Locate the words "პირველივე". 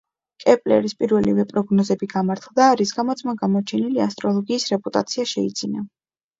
1.03-1.45